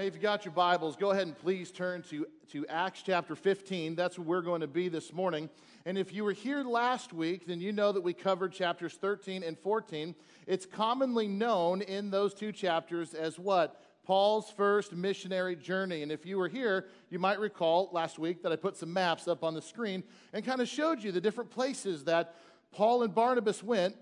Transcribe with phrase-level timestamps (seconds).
[0.00, 3.36] Hey, if you got your Bibles, go ahead and please turn to, to Acts chapter
[3.36, 3.94] 15.
[3.94, 5.50] That's where we're going to be this morning.
[5.84, 9.42] And if you were here last week, then you know that we covered chapters 13
[9.42, 10.14] and 14.
[10.46, 13.78] It's commonly known in those two chapters as what?
[14.06, 16.02] Paul's first missionary journey.
[16.02, 19.28] And if you were here, you might recall last week that I put some maps
[19.28, 22.36] up on the screen and kind of showed you the different places that
[22.72, 23.96] Paul and Barnabas went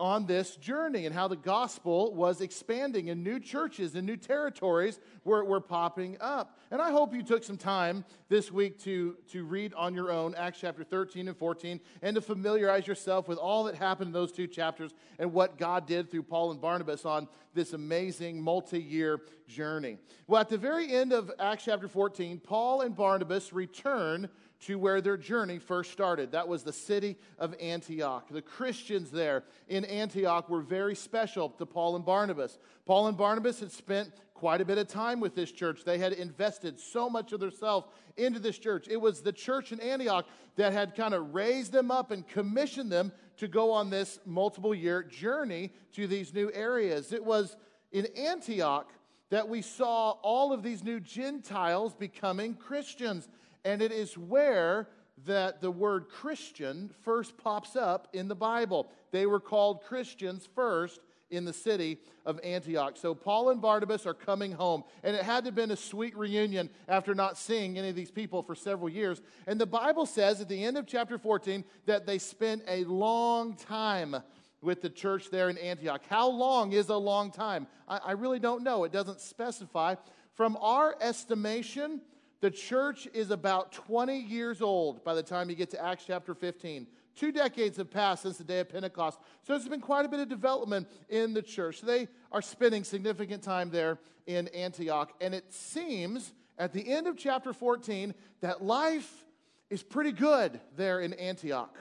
[0.00, 4.98] on this journey and how the gospel was expanding and new churches and new territories
[5.22, 6.58] were, were popping up.
[6.72, 10.34] And I hope you took some time this week to, to read on your own
[10.34, 14.32] Acts chapter 13 and 14 and to familiarize yourself with all that happened in those
[14.32, 19.20] two chapters and what God did through Paul and Barnabas on this amazing multi year
[19.46, 19.98] journey.
[20.26, 24.28] Well, at the very end of Acts chapter 14, Paul and Barnabas return
[24.66, 26.32] to where their journey first started.
[26.32, 28.28] That was the city of Antioch.
[28.30, 32.58] The Christians there in Antioch were very special to Paul and Barnabas.
[32.86, 35.84] Paul and Barnabas had spent quite a bit of time with this church.
[35.84, 38.88] They had invested so much of themselves into this church.
[38.88, 42.90] It was the church in Antioch that had kind of raised them up and commissioned
[42.90, 47.12] them to go on this multiple year journey to these new areas.
[47.12, 47.56] It was
[47.92, 48.90] in Antioch
[49.30, 53.28] that we saw all of these new Gentiles becoming Christians.
[53.64, 54.88] And it is where
[55.26, 58.90] that the word Christian first pops up in the Bible.
[59.10, 62.96] They were called Christians first in the city of Antioch.
[62.96, 66.16] So Paul and Barnabas are coming home, and it had to have been a sweet
[66.16, 69.22] reunion after not seeing any of these people for several years.
[69.46, 73.56] And the Bible says at the end of chapter 14 that they spent a long
[73.56, 74.16] time
[74.60, 76.02] with the church there in Antioch.
[76.08, 77.66] How long is a long time?
[77.86, 78.84] I, I really don't know.
[78.84, 79.96] It doesn't specify.
[80.34, 82.00] From our estimation,
[82.40, 86.34] the church is about 20 years old by the time you get to Acts chapter
[86.34, 86.86] 15.
[87.16, 89.18] Two decades have passed since the day of Pentecost.
[89.42, 91.80] So there's been quite a bit of development in the church.
[91.80, 95.12] They are spending significant time there in Antioch.
[95.20, 99.24] And it seems at the end of chapter 14 that life
[99.70, 101.76] is pretty good there in Antioch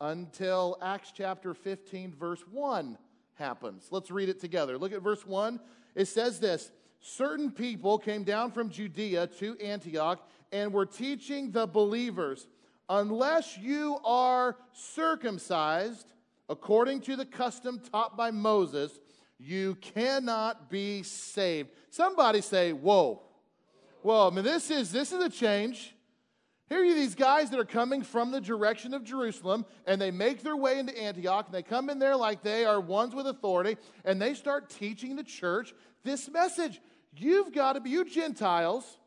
[0.00, 2.98] until Acts chapter 15, verse 1
[3.34, 3.88] happens.
[3.90, 4.78] Let's read it together.
[4.78, 5.58] Look at verse 1.
[5.94, 6.70] It says this
[7.06, 12.46] certain people came down from Judea to Antioch and were teaching the believers
[12.88, 16.12] unless you are circumcised
[16.48, 18.98] according to the custom taught by Moses,
[19.38, 21.70] you cannot be saved.
[21.90, 23.22] Somebody say, Whoa.
[24.02, 25.94] Whoa, I mean, this is this is a change.
[26.68, 30.42] Here are these guys that are coming from the direction of Jerusalem, and they make
[30.42, 33.76] their way into Antioch, and they come in there like they are ones with authority,
[34.04, 36.80] and they start teaching the church this message.
[37.18, 38.98] You've got to be, you Gentiles,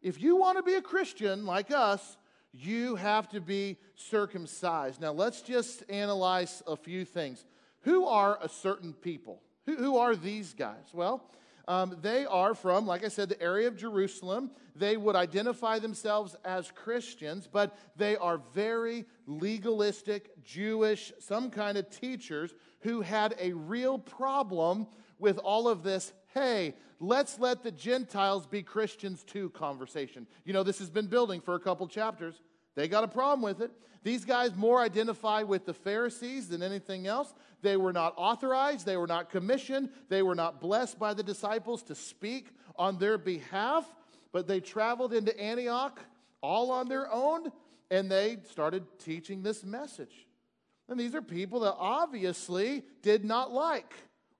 [0.00, 2.16] if you want to be a Christian like us,
[2.52, 5.00] you have to be circumcised.
[5.00, 7.44] Now, let's just analyze a few things.
[7.82, 9.42] Who are a certain people?
[9.66, 10.86] Who, who are these guys?
[10.94, 11.22] Well,
[11.68, 14.50] um, they are from, like I said, the area of Jerusalem.
[14.74, 21.90] They would identify themselves as Christians, but they are very legalistic, Jewish, some kind of
[21.90, 24.86] teachers who had a real problem
[25.18, 30.26] with all of this hey, let's let the Gentiles be Christians too conversation.
[30.44, 32.40] You know, this has been building for a couple chapters.
[32.74, 33.72] They got a problem with it.
[34.04, 37.34] These guys more identify with the Pharisees than anything else.
[37.62, 41.82] They were not authorized, they were not commissioned, they were not blessed by the disciples
[41.84, 43.84] to speak on their behalf,
[44.32, 45.98] but they traveled into Antioch
[46.40, 47.50] all on their own
[47.90, 50.26] and they started teaching this message.
[50.88, 53.92] And these are people that obviously did not like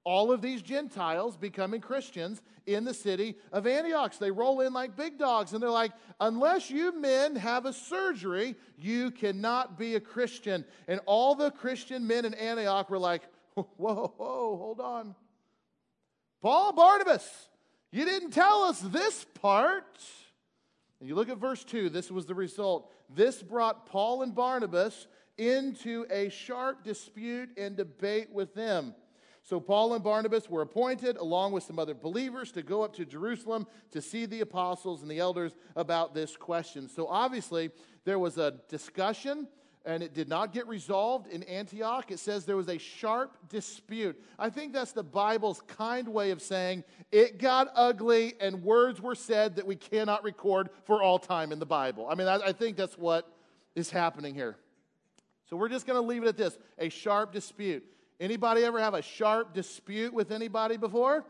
[0.08, 4.18] all of these Gentiles becoming Christians in the city of Antioch.
[4.18, 8.56] They roll in like big dogs and they're like, unless you men have a surgery,
[8.78, 10.64] you cannot be a Christian.
[10.86, 13.20] And all the Christian men in Antioch were like,
[13.54, 15.14] whoa, whoa, hold on.
[16.40, 17.50] Paul Barnabas,
[17.92, 20.00] you didn't tell us this part.
[21.00, 22.90] And you look at verse 2, this was the result.
[23.14, 25.06] This brought Paul and Barnabas
[25.36, 28.94] into a sharp dispute and debate with them.
[29.48, 33.06] So Paul and Barnabas were appointed, along with some other believers, to go up to
[33.06, 36.86] Jerusalem to see the apostles and the elders about this question.
[36.86, 37.70] So obviously,
[38.04, 39.48] there was a discussion
[39.86, 42.10] and it did not get resolved in Antioch.
[42.10, 44.22] It says there was a sharp dispute.
[44.38, 49.14] I think that's the Bible's kind way of saying it got ugly and words were
[49.14, 52.06] said that we cannot record for all time in the Bible.
[52.06, 53.32] I mean, I, I think that's what
[53.74, 54.58] is happening here.
[55.48, 57.82] So we're just going to leave it at this a sharp dispute.
[58.20, 61.24] Anybody ever have a sharp dispute with anybody before?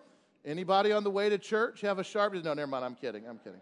[0.44, 2.32] Anybody on the way to church have a sharp?
[2.32, 2.84] No, never mind.
[2.84, 3.26] I'm kidding.
[3.28, 3.60] I'm kidding.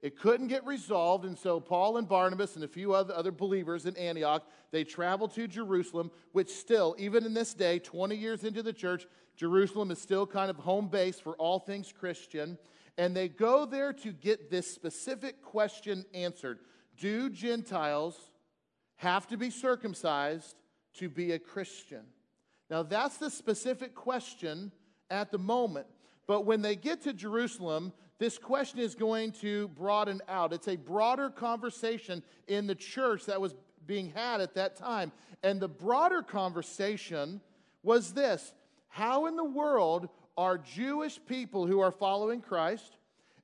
[0.00, 3.84] It couldn't get resolved, and so Paul and Barnabas and a few other, other believers
[3.84, 8.62] in Antioch, they traveled to Jerusalem, which still, even in this day, 20 years into
[8.62, 9.06] the church,
[9.36, 12.58] Jerusalem is still kind of home base for all things Christian.
[12.96, 16.60] And they go there to get this specific question answered
[16.96, 18.30] Do Gentiles
[18.96, 20.56] have to be circumcised
[20.98, 22.02] to be a Christian?
[22.70, 24.72] Now, that's the specific question
[25.10, 25.86] at the moment.
[26.26, 30.52] But when they get to Jerusalem, this question is going to broaden out.
[30.52, 33.54] It's a broader conversation in the church that was
[33.86, 35.12] being had at that time.
[35.42, 37.40] And the broader conversation
[37.82, 38.52] was this
[38.88, 42.97] How in the world are Jewish people who are following Christ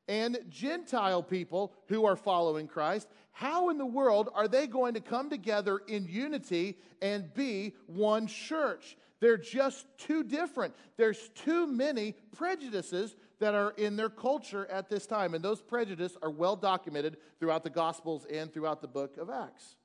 [0.09, 5.01] and Gentile people who are following Christ, how in the world are they going to
[5.01, 8.97] come together in unity and be one church?
[9.21, 10.75] They're just too different.
[10.97, 15.35] There's too many prejudices that are in their culture at this time.
[15.35, 19.77] And those prejudices are well documented throughout the Gospels and throughout the book of Acts.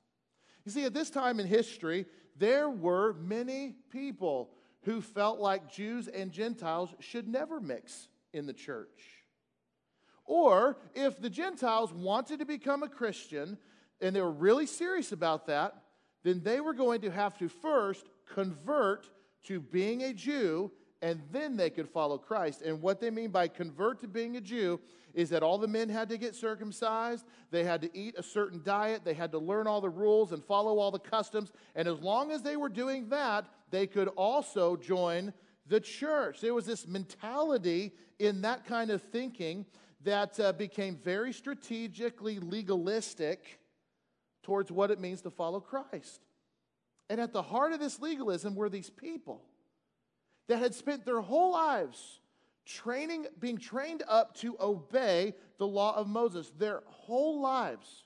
[0.64, 2.06] You see, at this time in history,
[2.36, 4.50] there were many people
[4.82, 9.19] who felt like Jews and Gentiles should never mix in the church.
[10.30, 13.58] Or if the Gentiles wanted to become a Christian
[14.00, 15.82] and they were really serious about that,
[16.22, 19.10] then they were going to have to first convert
[19.46, 20.70] to being a Jew
[21.02, 22.62] and then they could follow Christ.
[22.62, 24.78] And what they mean by convert to being a Jew
[25.14, 28.62] is that all the men had to get circumcised, they had to eat a certain
[28.62, 31.50] diet, they had to learn all the rules and follow all the customs.
[31.74, 35.32] And as long as they were doing that, they could also join
[35.66, 36.40] the church.
[36.40, 39.66] There was this mentality in that kind of thinking
[40.04, 43.60] that uh, became very strategically legalistic
[44.42, 46.20] towards what it means to follow Christ.
[47.08, 49.42] And at the heart of this legalism were these people
[50.48, 52.20] that had spent their whole lives
[52.66, 56.52] training, being trained up to obey the law of Moses.
[56.56, 58.04] Their whole lives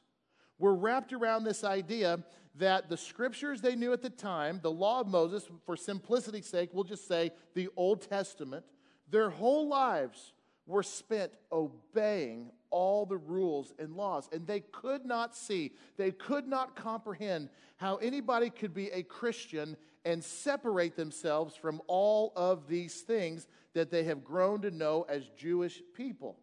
[0.58, 2.24] were wrapped around this idea
[2.56, 6.70] that the scriptures they knew at the time, the law of Moses, for simplicity's sake,
[6.72, 8.64] we'll just say the Old Testament,
[9.10, 10.33] their whole lives
[10.66, 14.28] were spent obeying all the rules and laws.
[14.32, 19.76] And they could not see, they could not comprehend how anybody could be a Christian
[20.04, 25.28] and separate themselves from all of these things that they have grown to know as
[25.36, 26.38] Jewish people.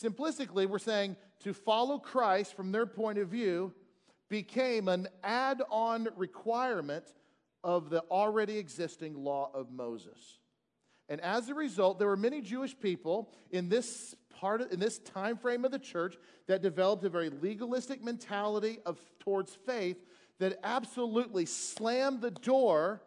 [0.00, 3.72] Simplistically, we're saying to follow Christ from their point of view
[4.28, 7.04] became an add on requirement
[7.62, 10.38] of the already existing law of Moses.
[11.12, 14.98] And as a result, there were many Jewish people in this part of, in this
[14.98, 16.16] time frame of the church
[16.46, 19.98] that developed a very legalistic mentality of towards faith
[20.38, 23.02] that absolutely slammed the door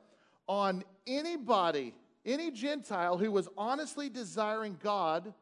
[0.48, 1.96] on anybody,
[2.28, 5.34] any Gentile who was honestly desiring God,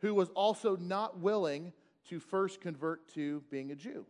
[0.00, 1.72] who was also not willing
[2.10, 4.04] to first convert to being a Jew.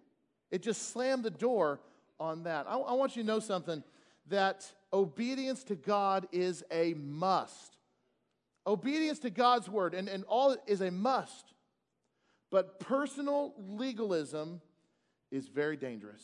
[0.50, 1.78] It just slammed the door
[2.18, 2.66] on that.
[2.68, 3.84] I, I want you to know something
[4.30, 7.76] that obedience to God is a must.
[8.70, 11.55] Obedience to God's word and, and all is a must.
[12.52, 14.61] But personal legalism
[15.32, 16.22] is very dangerous.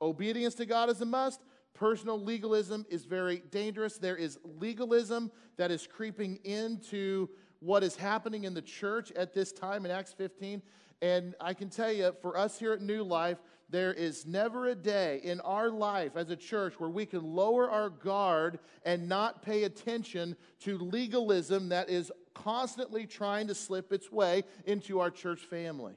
[0.00, 1.42] Obedience to God is a must.
[1.74, 3.98] Personal legalism is very dangerous.
[3.98, 7.28] There is legalism that is creeping into
[7.60, 10.62] what is happening in the church at this time in Acts 15.
[11.02, 13.36] And I can tell you, for us here at New Life,
[13.70, 17.70] there is never a day in our life as a church where we can lower
[17.70, 24.10] our guard and not pay attention to legalism that is constantly trying to slip its
[24.10, 25.94] way into our church family.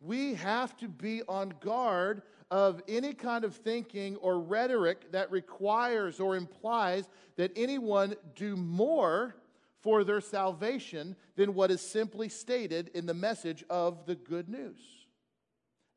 [0.00, 6.20] We have to be on guard of any kind of thinking or rhetoric that requires
[6.20, 9.34] or implies that anyone do more
[9.80, 15.05] for their salvation than what is simply stated in the message of the good news.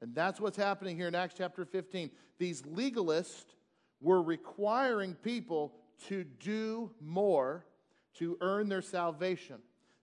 [0.02, 2.10] And that's what's happening here in Acts chapter 15.
[2.38, 3.56] These legalists
[4.02, 5.74] were requiring people
[6.08, 7.66] to do more
[8.16, 9.58] to earn their salvation.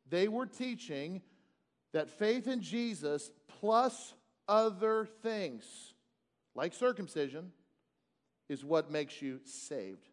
[0.09, 1.23] They were teaching
[1.93, 4.15] that faith in Jesus plus
[4.49, 5.95] other things
[6.57, 7.53] like circumcision,
[8.49, 10.09] is what makes you saved.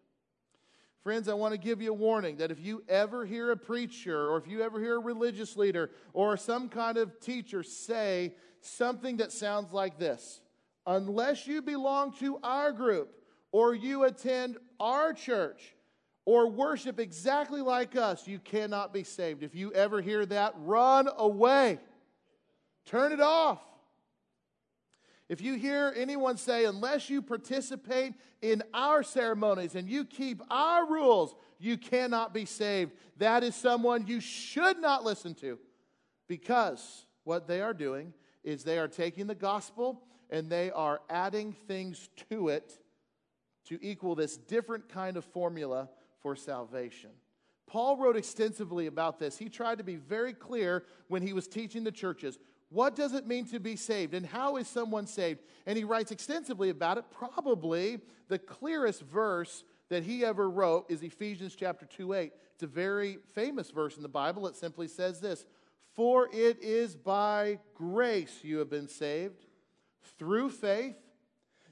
[1.01, 4.29] Friends, I want to give you a warning that if you ever hear a preacher
[4.29, 8.33] or if you ever hear a religious leader or some kind of teacher say
[8.65, 10.41] something that sounds like this,
[10.85, 13.13] unless you belong to our group
[13.51, 15.75] or you attend our church
[16.25, 19.43] or worship exactly like us, you cannot be saved.
[19.43, 21.79] If you ever hear that, run away.
[22.85, 23.59] Turn it off.
[25.29, 30.85] If you hear anyone say, unless you participate in our ceremonies and you keep our
[30.85, 35.57] rules, you cannot be saved, that is someone you should not listen to
[36.27, 41.53] because what they are doing is they are taking the gospel and they are adding
[41.67, 42.79] things to it
[43.65, 45.89] to equal this different kind of formula
[46.21, 47.11] for salvation.
[47.67, 49.37] Paul wrote extensively about this.
[49.37, 52.37] He tried to be very clear when he was teaching the churches.
[52.69, 54.13] What does it mean to be saved?
[54.13, 55.41] And how is someone saved?
[55.65, 57.05] And he writes extensively about it.
[57.11, 62.33] Probably the clearest verse that he ever wrote is Ephesians chapter 2 8.
[62.53, 64.47] It's a very famous verse in the Bible.
[64.47, 65.45] It simply says this
[65.95, 69.45] For it is by grace you have been saved
[70.17, 70.95] through faith,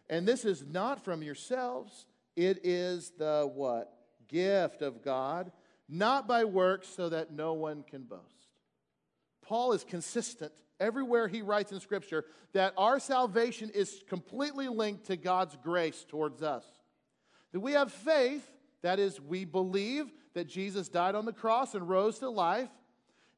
[0.09, 2.05] and this is not from yourselves.
[2.35, 3.91] It is the what?
[4.27, 5.51] Gift of God,
[5.89, 8.21] not by works, so that no one can boast.
[9.41, 15.17] Paul is consistent everywhere he writes in Scripture that our salvation is completely linked to
[15.17, 16.65] God's grace towards us.
[17.51, 18.49] That we have faith,
[18.81, 22.69] that is, we believe that Jesus died on the cross and rose to life.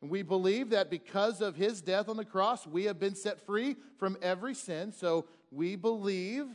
[0.04, 3.40] And we believe that because of his death on the cross, we have been set
[3.40, 4.92] free from every sin.
[4.92, 6.46] So we believe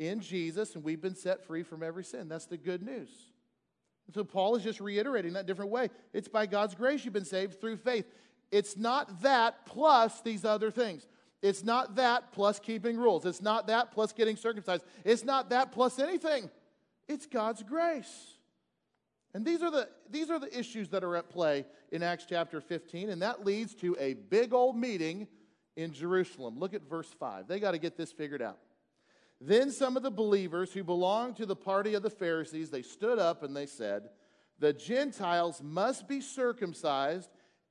[0.00, 2.28] in Jesus and we've been set free from every sin.
[2.28, 3.08] That's the good news.
[4.08, 5.90] And so Paul is just reiterating that different way.
[6.12, 8.04] It's by God's grace you've been saved through faith.
[8.50, 11.06] It's not that plus these other things.
[11.42, 13.26] It's not that plus keeping rules.
[13.26, 14.82] It's not that plus getting circumcised.
[15.04, 16.50] It's not that plus anything.
[17.06, 18.35] It's God's grace.
[19.36, 22.58] And these are, the, these are the issues that are at play in Acts chapter
[22.58, 25.28] 15, and that leads to a big old meeting
[25.76, 26.58] in Jerusalem.
[26.58, 27.46] Look at verse 5.
[27.46, 28.56] They got to get this figured out.
[29.38, 33.18] Then some of the believers who belonged to the party of the Pharisees, they stood
[33.18, 34.08] up and they said,
[34.58, 37.28] "The Gentiles must be circumcised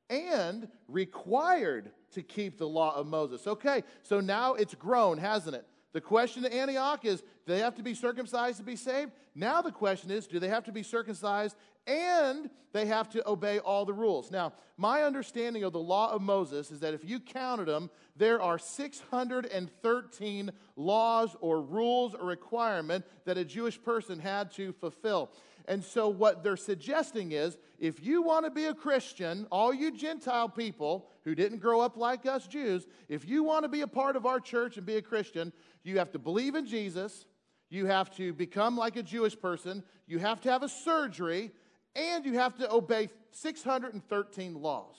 [0.07, 5.65] and required to keep the law of Moses." Okay, so now it's grown, hasn't it?
[5.96, 9.14] The question to Antioch is do they have to be circumcised to be saved?
[9.34, 11.56] Now the question is do they have to be circumcised
[11.88, 14.30] and they have to obey all the rules?
[14.30, 18.42] Now, my understanding of the law of Moses is that if you counted them, there
[18.42, 25.32] are 613 laws or rules or requirement that a Jewish person had to fulfill.
[25.67, 29.91] And so, what they're suggesting is if you want to be a Christian, all you
[29.91, 33.88] Gentile people who didn't grow up like us Jews, if you want to be a
[33.88, 35.51] part of our church and be a Christian,
[35.84, 37.25] you have to believe in Jesus,
[37.69, 41.51] you have to become like a Jewish person, you have to have a surgery,
[41.95, 44.95] and you have to obey 613 laws.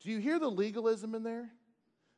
[0.00, 1.50] Do you hear the legalism in there?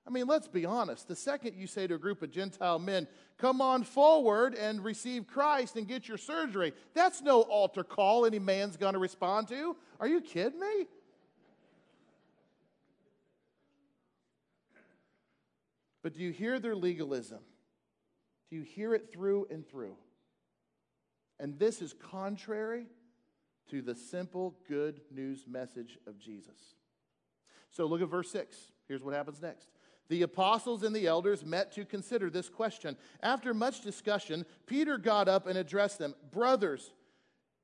[0.06, 1.08] I mean, let's be honest.
[1.08, 3.08] The second you say to a group of Gentile men,
[3.38, 8.38] come on forward and receive Christ and get your surgery, that's no altar call any
[8.38, 9.76] man's going to respond to.
[10.00, 10.86] Are you kidding me?
[16.02, 17.40] But do you hear their legalism?
[18.50, 19.96] Do you hear it through and through?
[21.40, 22.86] And this is contrary
[23.70, 26.74] to the simple good news message of Jesus.
[27.70, 28.56] So look at verse 6.
[28.86, 29.68] Here's what happens next.
[30.08, 32.96] The apostles and the elders met to consider this question.
[33.22, 36.92] After much discussion, Peter got up and addressed them Brothers,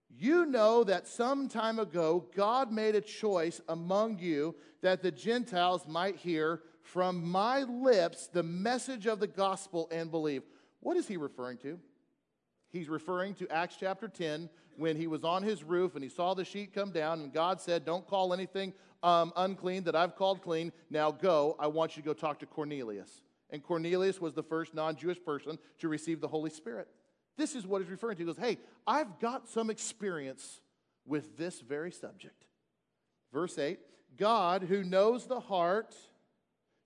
[0.09, 5.87] you know that some time ago God made a choice among you that the Gentiles
[5.87, 10.43] might hear from my lips the message of the gospel and believe.
[10.81, 11.79] What is he referring to?
[12.71, 14.49] He's referring to Acts chapter 10
[14.81, 17.61] when he was on his roof and he saw the sheet come down and God
[17.61, 18.73] said, Don't call anything
[19.03, 20.73] um, unclean that I've called clean.
[20.89, 21.55] Now go.
[21.61, 23.23] I want you to go talk to Cornelius.
[23.51, 26.89] And Cornelius was the first non Jewish person to receive the Holy Spirit.
[27.37, 28.23] This is what he's referring to.
[28.23, 30.61] He goes, Hey, I've got some experience
[31.07, 32.47] with this very subject.
[33.33, 33.79] Verse 8
[34.17, 35.95] God, who knows the heart,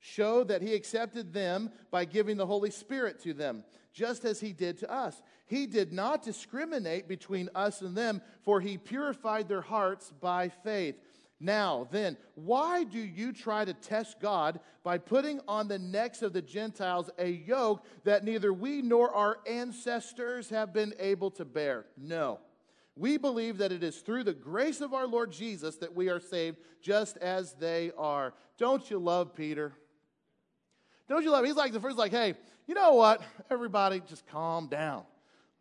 [0.04, 4.52] showed that he accepted them by giving the Holy Spirit to them, just as he
[4.52, 5.22] did to us.
[5.46, 10.96] He did not discriminate between us and them, for he purified their hearts by faith.
[11.40, 16.34] Now, then, why do you try to test God by putting on the necks of
[16.34, 21.86] the Gentiles a yoke that neither we nor our ancestors have been able to bear?
[21.96, 22.40] No.
[22.94, 26.20] We believe that it is through the grace of our Lord Jesus that we are
[26.20, 28.34] saved, just as they are.
[28.58, 29.72] Don't you love Peter?
[31.08, 31.46] Don't you love him?
[31.46, 32.34] He's like the first, like, hey,
[32.66, 33.22] you know what?
[33.50, 35.04] Everybody just calm down.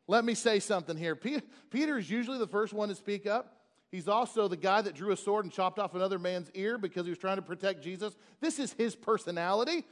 [0.07, 1.15] Let me say something here.
[1.15, 3.57] Peter is usually the first one to speak up.
[3.91, 7.05] He's also the guy that drew a sword and chopped off another man's ear because
[7.05, 8.15] he was trying to protect Jesus.
[8.41, 9.85] This is his personality.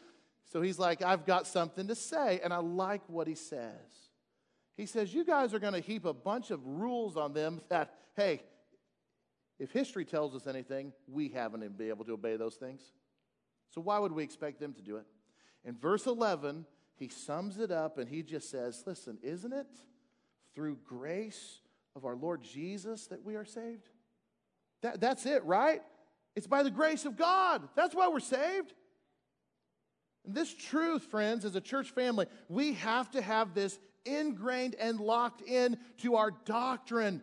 [0.52, 2.42] So he's like, I've got something to say.
[2.44, 3.76] And I like what he says.
[4.76, 7.94] He says, You guys are going to heap a bunch of rules on them that,
[8.16, 8.42] hey,
[9.60, 12.82] if history tells us anything, we haven't been able to obey those things.
[13.70, 15.06] So why would we expect them to do it?
[15.64, 16.66] In verse 11,
[16.96, 19.68] he sums it up and he just says, Listen, isn't it
[20.56, 21.62] through grace
[21.96, 23.90] of our Lord Jesus that we are saved?
[24.82, 25.82] That, that's it, right?
[26.36, 27.68] It's by the grace of God.
[27.76, 28.74] That's why we're saved.
[30.26, 35.00] And this truth, friends, as a church family, we have to have this ingrained and
[35.00, 37.22] locked in to our doctrine.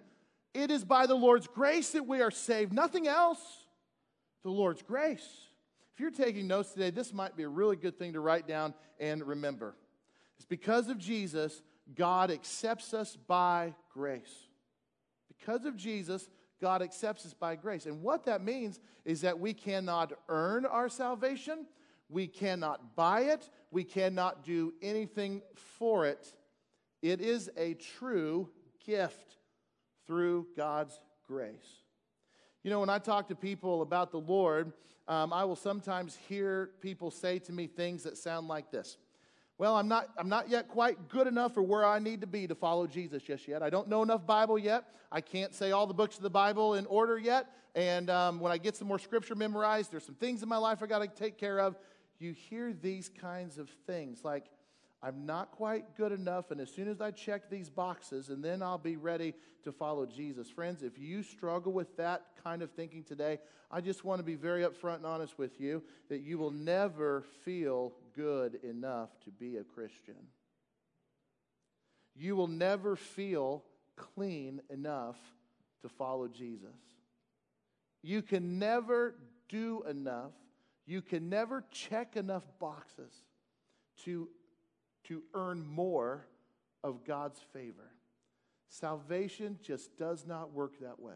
[0.55, 3.41] It is by the Lord's grace that we are saved, nothing else.
[4.45, 5.27] The Lord's grace.
[5.99, 8.73] If you're taking notes today, this might be a really good thing to write down
[9.01, 9.75] and remember.
[10.37, 11.61] It's because of Jesus,
[11.97, 14.33] God accepts us by grace.
[15.27, 17.85] Because of Jesus, God accepts us by grace.
[17.85, 21.67] And what that means is that we cannot earn our salvation,
[22.09, 26.33] we cannot buy it, we cannot do anything for it.
[27.03, 28.51] It is a true
[28.87, 29.35] gift
[30.07, 31.88] through God's grace.
[32.65, 34.73] You know, when I talk to people about the Lord,
[35.07, 38.99] um, I will sometimes hear people say to me things that sound like this.
[39.59, 42.47] Well, I'm not, I'm not yet quite good enough for where I need to be
[42.47, 43.63] to follow Jesus just yet.
[43.63, 44.85] I don't know enough Bible yet.
[45.11, 47.47] I can't say all the books of the Bible in order yet.
[47.75, 50.83] And um, when I get some more scripture memorized, there's some things in my life
[50.83, 51.77] I got to take care of.
[52.19, 54.47] You hear these kinds of things like,
[55.03, 58.63] I'm not quite good enough, and as soon as I check these boxes, and then
[58.63, 60.51] I'll be ready to follow Jesus.
[60.51, 63.39] Friends, if you struggle with that kind of thinking today,
[63.71, 67.23] I just want to be very upfront and honest with you that you will never
[67.45, 70.17] feel good enough to be a Christian.
[72.17, 73.63] You will never feel
[73.95, 75.17] clean enough
[75.83, 76.75] to follow Jesus.
[78.03, 79.15] You can never
[79.49, 80.33] do enough,
[80.87, 83.13] you can never check enough boxes
[84.05, 84.29] to
[85.09, 86.27] to earn more
[86.85, 87.93] of God's favor.
[88.69, 91.15] Salvation just does not work that way.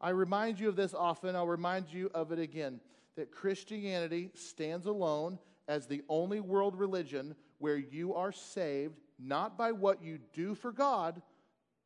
[0.00, 2.80] I remind you of this often, I'll remind you of it again
[3.16, 9.72] that Christianity stands alone as the only world religion where you are saved not by
[9.72, 11.22] what you do for God,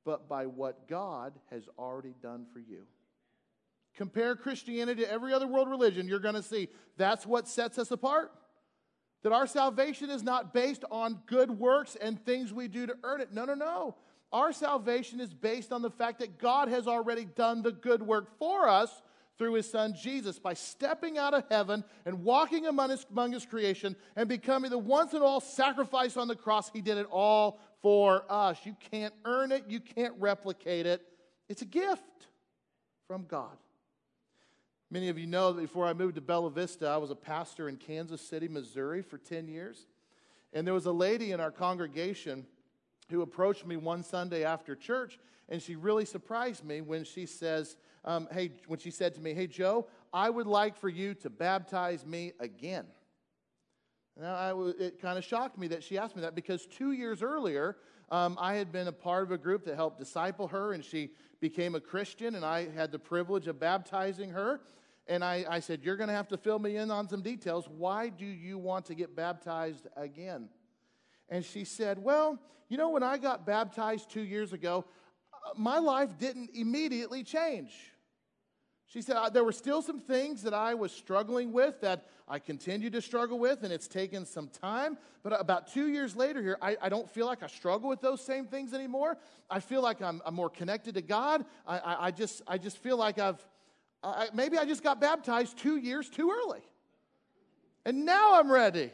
[0.05, 2.87] but by what God has already done for you.
[3.95, 7.91] Compare Christianity to every other world religion, you're going to see that's what sets us
[7.91, 8.33] apart.
[9.23, 13.21] That our salvation is not based on good works and things we do to earn
[13.21, 13.33] it.
[13.33, 13.97] No, no, no.
[14.33, 18.39] Our salvation is based on the fact that God has already done the good work
[18.39, 19.03] for us
[19.39, 23.47] through his son Jesus by stepping out of heaven and walking among his, among his
[23.47, 26.71] creation and becoming the once and all sacrifice on the cross.
[26.73, 28.59] He did it all for us.
[28.65, 31.03] You can't earn it, you can't replicate it.
[31.49, 32.03] It's a gift
[33.07, 33.57] from God.
[34.91, 37.69] Many of you know that before I moved to Bella Vista, I was a pastor
[37.69, 39.87] in Kansas City, Missouri for 10 years.
[40.55, 42.47] And there was a lady in our congregation
[43.11, 45.19] who approached me one Sunday after church,
[45.51, 49.35] and she really surprised me when she says, um, "Hey," when she said to me,
[49.35, 52.87] "Hey Joe, I would like for you to baptize me again."
[54.19, 57.23] Now, I, it kind of shocked me that she asked me that because two years
[57.23, 57.77] earlier,
[58.11, 61.11] um, I had been a part of a group that helped disciple her, and she
[61.41, 64.61] became a Christian, and I had the privilege of baptizing her.
[65.07, 67.69] And I, I said, You're going to have to fill me in on some details.
[67.69, 70.49] Why do you want to get baptized again?
[71.29, 74.85] And she said, Well, you know, when I got baptized two years ago,
[75.33, 77.73] uh, my life didn't immediately change.
[78.89, 82.89] She said, There were still some things that I was struggling with that I continue
[82.91, 84.97] to struggle with, and it's taken some time.
[85.23, 88.25] But about two years later here, I, I don't feel like I struggle with those
[88.25, 89.19] same things anymore.
[89.51, 91.45] I feel like I'm, I'm more connected to God.
[91.67, 93.45] I, I, I, just, I just feel like I've,
[94.03, 96.63] I, maybe I just got baptized two years too early.
[97.85, 98.91] And now I'm ready.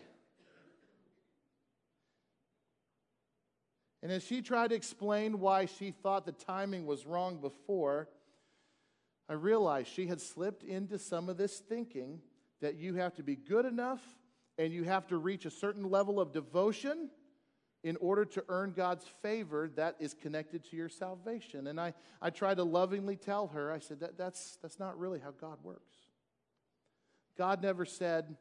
[4.02, 8.09] And as she tried to explain why she thought the timing was wrong before,
[9.28, 12.20] I realized she had slipped into some of this thinking
[12.60, 14.02] that you have to be good enough
[14.58, 17.10] and you have to reach a certain level of devotion
[17.82, 21.66] in order to earn God's favor that is connected to your salvation.
[21.66, 25.20] And I, I tried to lovingly tell her, I said, that, that's, that's not really
[25.20, 25.94] how God works.
[27.37, 28.37] God never said,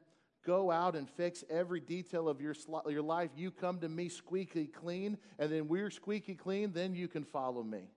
[0.45, 2.55] go out and fix every detail of your,
[2.87, 3.31] your life.
[3.35, 7.63] You come to me squeaky clean, and then we're squeaky clean, then you can follow
[7.63, 7.89] me.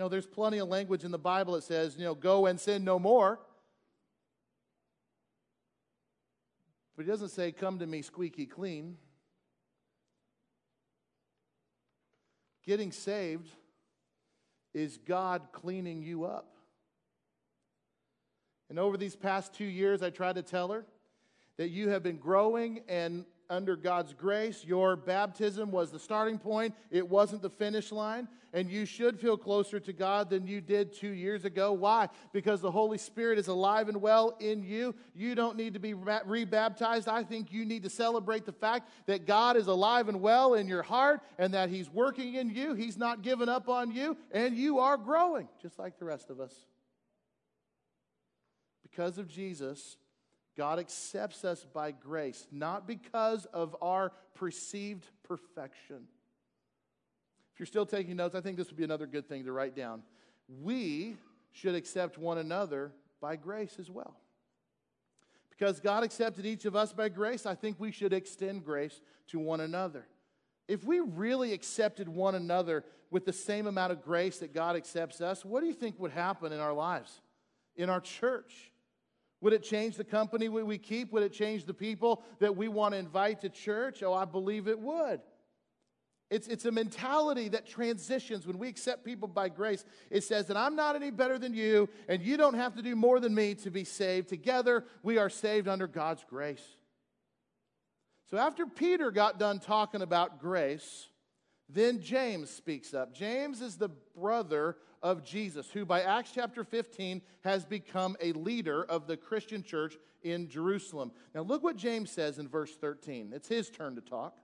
[0.00, 2.84] No, there's plenty of language in the Bible that says, you know, go and sin
[2.84, 3.38] no more.
[6.96, 8.96] But he doesn't say, come to me squeaky clean.
[12.64, 13.50] Getting saved
[14.72, 16.56] is God cleaning you up.
[18.70, 20.86] And over these past two years, I tried to tell her
[21.58, 24.64] that you have been growing and under God's grace.
[24.64, 28.28] Your baptism was the starting point, it wasn't the finish line.
[28.52, 31.72] And you should feel closer to God than you did two years ago.
[31.72, 32.08] Why?
[32.32, 34.96] Because the Holy Spirit is alive and well in you.
[35.14, 37.06] You don't need to be rebaptized.
[37.06, 40.66] I think you need to celebrate the fact that God is alive and well in
[40.66, 42.74] your heart and that He's working in you.
[42.74, 46.40] He's not given up on you, and you are growing, just like the rest of
[46.40, 46.54] us.
[48.82, 49.96] because of Jesus,
[50.60, 56.06] God accepts us by grace, not because of our perceived perfection.
[57.54, 59.74] If you're still taking notes, I think this would be another good thing to write
[59.74, 60.02] down.
[60.62, 61.16] We
[61.52, 62.92] should accept one another
[63.22, 64.18] by grace as well.
[65.48, 69.38] Because God accepted each of us by grace, I think we should extend grace to
[69.38, 70.06] one another.
[70.68, 75.22] If we really accepted one another with the same amount of grace that God accepts
[75.22, 77.22] us, what do you think would happen in our lives,
[77.76, 78.69] in our church?
[79.40, 81.12] Would it change the company we keep?
[81.12, 84.02] Would it change the people that we want to invite to church?
[84.02, 85.20] Oh, I believe it would.
[86.30, 89.84] It's, it's a mentality that transitions when we accept people by grace.
[90.10, 92.94] It says that I'm not any better than you, and you don't have to do
[92.94, 94.28] more than me to be saved.
[94.28, 96.64] Together, we are saved under God's grace.
[98.30, 101.08] So, after Peter got done talking about grace,
[101.68, 103.12] then James speaks up.
[103.12, 108.84] James is the brother of Jesus, who by Acts chapter 15 has become a leader
[108.84, 111.12] of the Christian church in Jerusalem.
[111.34, 113.32] Now, look what James says in verse 13.
[113.34, 114.36] It's his turn to talk.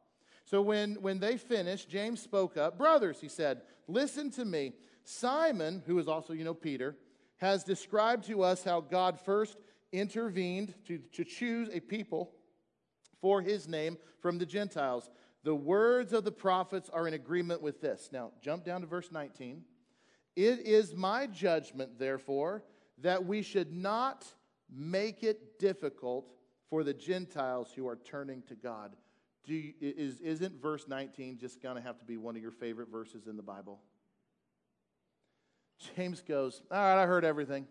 [0.45, 2.79] So when, when they finished, James spoke up.
[2.79, 4.73] Brothers, he said, listen to me.
[5.05, 6.97] Simon, who is also, you know, Peter,
[7.39, 9.57] has described to us how God first
[9.93, 12.33] intervened to, to choose a people
[13.21, 15.11] for his name from the Gentiles.
[15.43, 18.09] The words of the prophets are in agreement with this.
[18.13, 19.63] Now, jump down to verse 19.
[20.37, 22.63] It is my judgment, therefore,
[22.99, 24.27] that we should not
[24.71, 26.31] make it difficult
[26.69, 28.95] for the Gentiles who are turning to God.
[29.47, 32.91] You, is, isn't verse 19 just going to have to be one of your favorite
[32.91, 33.81] verses in the Bible?
[35.97, 37.67] James goes, All right, I heard everything.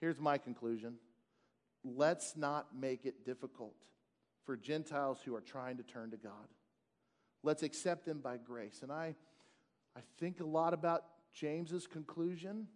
[0.00, 0.96] Here's my conclusion
[1.84, 3.74] let's not make it difficult
[4.44, 6.32] for Gentiles who are trying to turn to God.
[7.44, 8.80] Let's accept them by grace.
[8.82, 9.14] And I,
[9.96, 11.04] I think a lot about
[11.36, 12.66] James's conclusion.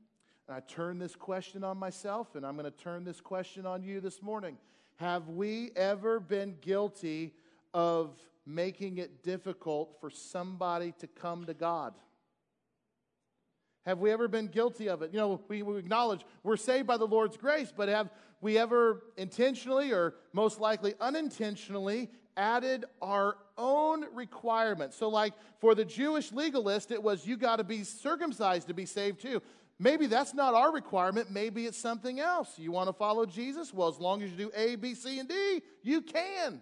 [0.46, 3.83] And I turn this question on myself, and I'm going to turn this question on
[3.83, 4.59] you this morning.
[4.96, 7.33] Have we ever been guilty
[7.73, 8.11] of
[8.44, 11.94] making it difficult for somebody to come to God?
[13.87, 15.11] Have we ever been guilty of it?
[15.14, 18.11] You know, we, we, acknowledge we're saved by the Lord's grace, but have
[18.42, 24.96] we ever intentionally or most likely unintentionally added our own requirements?
[24.96, 28.87] So, like for the Jewish legalist, it was you got to be circumcised to be
[28.87, 29.42] saved too.
[29.79, 31.31] Maybe that's not our requirement.
[31.31, 32.59] Maybe it's something else.
[32.59, 33.73] You want to follow Jesus?
[33.73, 36.61] Well, as long as you do A, B, C, and D, you can.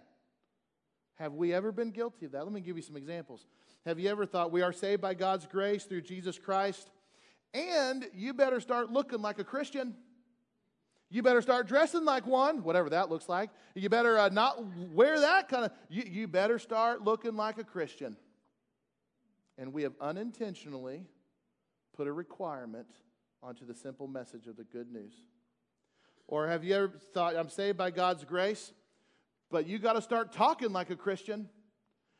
[1.15, 2.43] Have we ever been guilty of that?
[2.45, 3.45] Let me give you some examples.
[3.85, 6.91] Have you ever thought we are saved by God's grace through Jesus Christ?
[7.53, 9.95] And you better start looking like a Christian.
[11.11, 13.49] You better start dressing like one, whatever that looks like.
[13.73, 17.63] You better uh, not wear that kind of, you, you better start looking like a
[17.63, 18.15] Christian.
[19.57, 21.05] And we have unintentionally
[21.97, 22.87] put a requirement
[23.41, 25.13] onto the simple message of the good news.
[26.27, 28.71] Or have you ever thought, I'm saved by God's grace?
[29.49, 31.49] But you got to start talking like a Christian.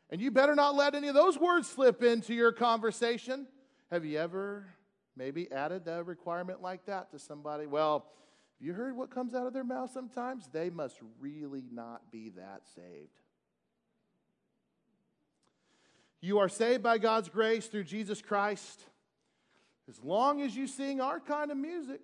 [0.09, 3.45] And you better not let any of those words slip into your conversation.
[3.91, 4.65] Have you ever
[5.15, 7.67] maybe added a requirement like that to somebody?
[7.67, 8.07] Well,
[8.59, 10.49] you heard what comes out of their mouth sometimes?
[10.51, 13.09] They must really not be that saved.
[16.21, 18.83] You are saved by God's grace through Jesus Christ
[19.87, 22.01] as long as you sing our kind of music.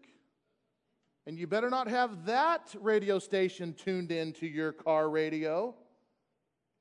[1.28, 5.76] And you better not have that radio station tuned into your car radio.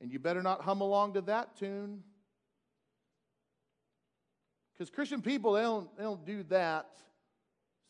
[0.00, 2.02] And you better not hum along to that tune.
[4.72, 6.86] Because Christian people, they don't, they don't do that.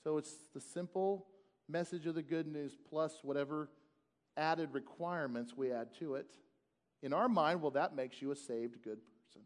[0.04, 1.26] So it's the simple
[1.68, 3.68] message of the good news plus whatever
[4.36, 6.30] added requirements we add to it.
[7.02, 9.42] In our mind, well, that makes you a saved good person.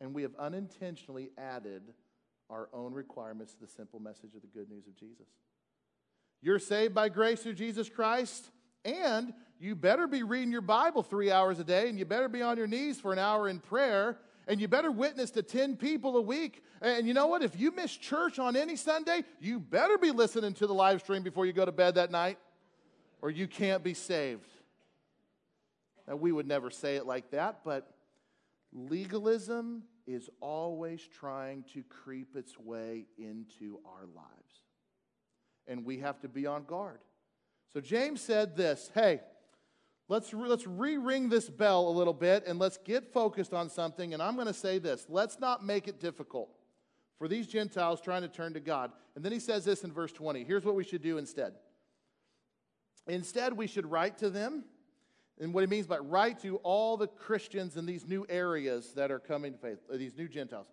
[0.00, 1.82] And we have unintentionally added
[2.48, 5.28] our own requirements to the simple message of the good news of Jesus.
[6.42, 8.50] You're saved by grace through Jesus Christ,
[8.84, 12.42] and you better be reading your Bible three hours a day, and you better be
[12.42, 14.18] on your knees for an hour in prayer,
[14.50, 16.62] and you better witness to 10 people a week.
[16.82, 17.42] And you know what?
[17.42, 21.22] If you miss church on any Sunday, you better be listening to the live stream
[21.22, 22.38] before you go to bed that night,
[23.22, 24.48] or you can't be saved.
[26.08, 27.94] Now, we would never say it like that, but
[28.72, 34.40] legalism is always trying to creep its way into our lives
[35.70, 36.98] and we have to be on guard.
[37.72, 39.20] So James said this hey,
[40.10, 43.70] let's, re- let's re ring this bell a little bit and let's get focused on
[43.70, 44.12] something.
[44.12, 46.50] And I'm going to say this let's not make it difficult
[47.18, 48.92] for these Gentiles trying to turn to God.
[49.14, 51.54] And then he says this in verse 20 here's what we should do instead.
[53.06, 54.64] Instead, we should write to them.
[55.40, 59.10] And what he means by write to all the Christians in these new areas that
[59.10, 60.66] are coming to faith, uh, these new Gentiles.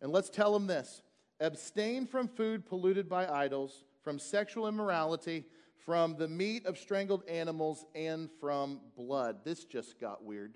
[0.00, 1.02] And let's tell them this
[1.40, 5.44] abstain from food polluted by idols from sexual immorality,
[5.84, 9.38] from the meat of strangled animals, and from blood.
[9.44, 10.54] This just got weird.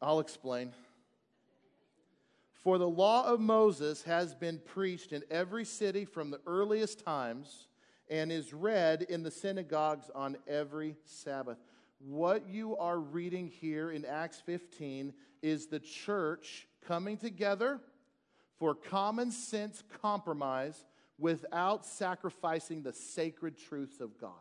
[0.00, 0.72] I'll explain.
[2.62, 7.66] For the law of Moses has been preached in every city from the earliest times
[8.08, 11.58] and is read in the synagogues on every Sabbath.
[11.98, 17.80] What you are reading here in Acts 15 is the church coming together
[18.58, 20.84] for common sense compromise
[21.18, 24.32] without sacrificing the sacred truths of God.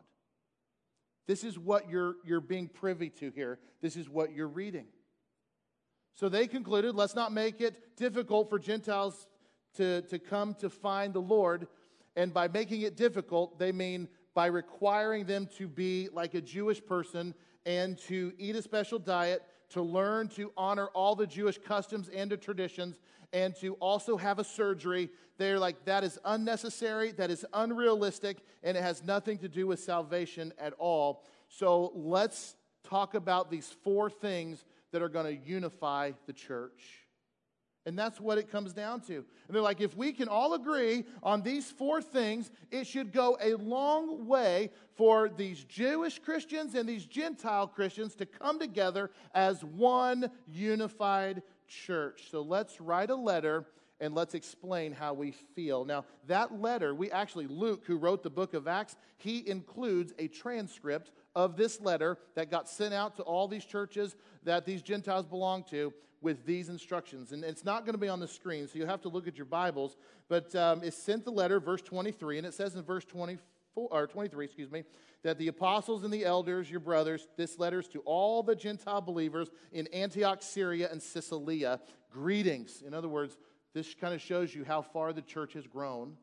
[1.27, 3.59] This is what you're, you're being privy to here.
[3.81, 4.87] This is what you're reading.
[6.15, 9.27] So they concluded let's not make it difficult for Gentiles
[9.75, 11.67] to, to come to find the Lord.
[12.15, 16.83] And by making it difficult, they mean by requiring them to be like a Jewish
[16.85, 17.33] person
[17.65, 22.31] and to eat a special diet, to learn to honor all the Jewish customs and
[22.31, 22.99] the traditions,
[23.33, 25.09] and to also have a surgery.
[25.37, 29.79] They're like, that is unnecessary, that is unrealistic, and it has nothing to do with
[29.79, 31.23] salvation at all.
[31.47, 37.00] So let's talk about these four things that are going to unify the church.
[37.85, 39.15] And that's what it comes down to.
[39.15, 43.37] And they're like, if we can all agree on these four things, it should go
[43.41, 49.63] a long way for these Jewish Christians and these Gentile Christians to come together as
[49.63, 52.29] one unified church.
[52.29, 53.65] So let's write a letter
[53.99, 55.85] and let's explain how we feel.
[55.85, 60.27] Now, that letter, we actually, Luke, who wrote the book of Acts, he includes a
[60.27, 65.25] transcript of this letter that got sent out to all these churches that these Gentiles
[65.25, 67.31] belong to with these instructions.
[67.31, 69.37] And it's not going to be on the screen, so you'll have to look at
[69.37, 69.97] your Bibles.
[70.29, 74.07] But um, it sent the letter, verse 23, and it says in verse 24, or
[74.07, 74.83] 23, excuse me,
[75.23, 79.01] that the apostles and the elders, your brothers, this letter is to all the Gentile
[79.01, 81.79] believers in Antioch, Syria, and Cilicia.
[82.11, 82.83] Greetings.
[82.85, 83.37] In other words,
[83.73, 86.17] this kind of shows you how far the church has grown.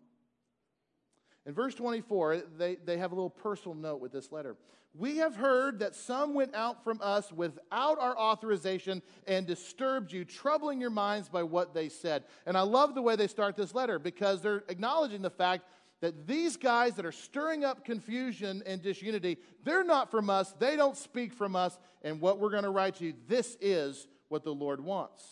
[1.46, 4.56] In verse 24, they, they have a little personal note with this letter.
[4.94, 10.24] We have heard that some went out from us without our authorization and disturbed you,
[10.24, 12.24] troubling your minds by what they said.
[12.46, 15.64] And I love the way they start this letter because they're acknowledging the fact
[16.00, 20.76] that these guys that are stirring up confusion and disunity, they're not from us, they
[20.76, 24.44] don't speak from us, and what we're going to write to you, this is what
[24.44, 25.24] the Lord wants.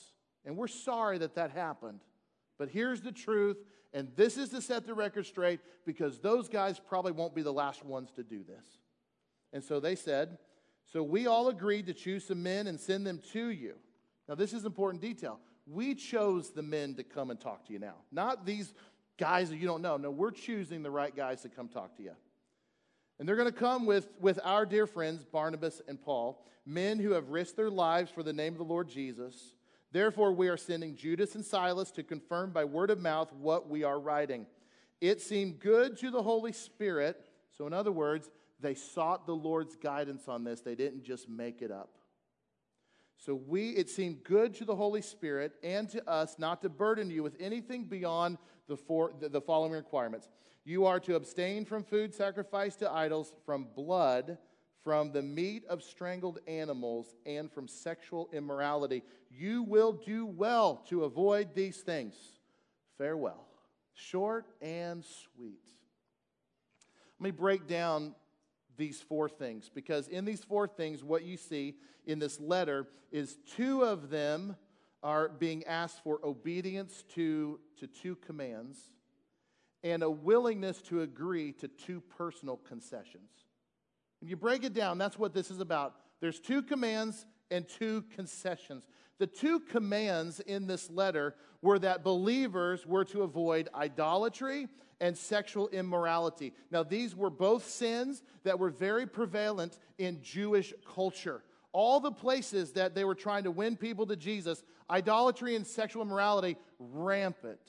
[0.45, 2.01] And we're sorry that that happened.
[2.59, 3.59] But here's the truth,
[3.93, 7.53] and this is to set the record straight because those guys probably won't be the
[7.53, 8.65] last ones to do this.
[9.57, 10.37] And so they said,
[10.93, 13.77] So we all agreed to choose some men and send them to you.
[14.29, 15.41] Now, this is important detail.
[15.67, 18.75] We chose the men to come and talk to you now, not these
[19.19, 19.97] guys that you don't know.
[19.97, 22.13] No, we're choosing the right guys to come talk to you.
[23.19, 27.13] And they're going to come with, with our dear friends, Barnabas and Paul, men who
[27.13, 29.55] have risked their lives for the name of the Lord Jesus.
[29.91, 33.85] Therefore, we are sending Judas and Silas to confirm by word of mouth what we
[33.85, 34.45] are writing.
[35.01, 37.19] It seemed good to the Holy Spirit.
[37.57, 41.63] So, in other words, they sought the Lord's guidance on this, they didn't just make
[41.63, 41.91] it up.
[43.19, 47.11] So we it seemed good to the Holy Spirit and to us not to burden
[47.11, 48.39] you with anything beyond
[48.69, 50.29] the, four, the, the following requirements.
[50.65, 54.37] You are to abstain from food sacrificed to idols, from blood,
[54.83, 59.03] from the meat of strangled animals, and from sexual immorality.
[59.31, 62.15] You will do well to avoid these things.
[62.99, 63.47] Farewell.
[63.95, 65.63] Short and sweet.
[67.19, 68.15] Let me break down
[68.77, 73.39] these four things because in these four things, what you see in this letter is
[73.57, 74.57] two of them
[75.03, 78.79] are being asked for obedience to, to two commands
[79.83, 83.31] and a willingness to agree to two personal concessions.
[84.21, 85.95] When you break it down, that's what this is about.
[86.21, 88.89] There's two commands and two concessions.
[89.19, 94.69] The two commands in this letter were that believers were to avoid idolatry
[95.01, 96.53] and sexual immorality.
[96.71, 101.43] Now, these were both sins that were very prevalent in Jewish culture.
[101.73, 106.03] All the places that they were trying to win people to Jesus, idolatry and sexual
[106.03, 107.61] immorality rampant.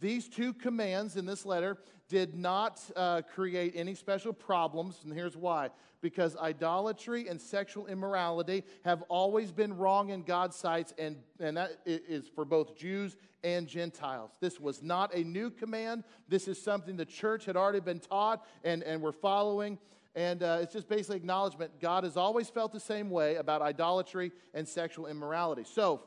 [0.00, 5.36] These two commands in this letter did not uh, create any special problems, and here's
[5.36, 5.70] why.
[6.00, 11.78] Because idolatry and sexual immorality have always been wrong in God's sight, and, and that
[11.84, 14.30] is for both Jews and Gentiles.
[14.40, 16.04] This was not a new command.
[16.28, 19.78] This is something the church had already been taught and, and we're following.
[20.14, 24.32] And uh, it's just basically acknowledgement God has always felt the same way about idolatry
[24.54, 25.64] and sexual immorality.
[25.64, 26.02] So,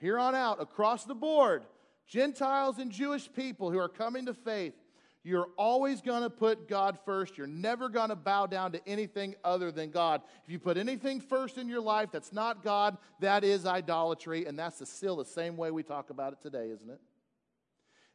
[0.00, 1.64] here on out, across the board,
[2.06, 4.74] Gentiles and Jewish people who are coming to faith,
[5.22, 7.38] you're always going to put God first.
[7.38, 10.20] You're never going to bow down to anything other than God.
[10.44, 14.58] If you put anything first in your life that's not God, that is idolatry, and
[14.58, 17.00] that's still the same way we talk about it today, isn't it?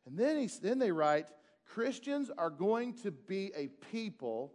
[0.05, 1.25] And then, he, then they write,
[1.65, 4.53] Christians are going to be a people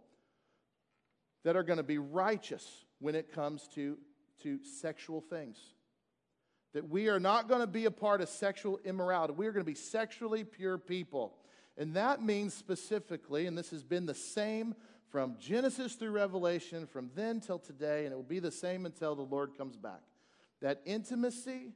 [1.43, 3.97] that are going to be righteous when it comes to,
[4.43, 5.57] to sexual things.
[6.75, 9.33] That we are not going to be a part of sexual immorality.
[9.33, 11.33] We are going to be sexually pure people.
[11.77, 14.75] And that means specifically, and this has been the same
[15.09, 19.15] from Genesis through Revelation, from then till today, and it will be the same until
[19.15, 20.01] the Lord comes back.
[20.61, 21.71] That intimacy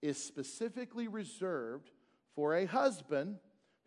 [0.00, 1.90] is specifically reserved
[2.34, 3.36] for a husband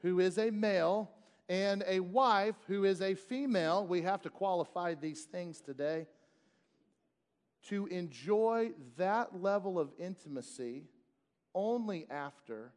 [0.03, 1.09] who is a male
[1.49, 3.87] and a wife who is a female.
[3.87, 6.05] We have to qualify these things today.
[7.69, 10.83] To enjoy that level of intimacy
[11.55, 12.73] only after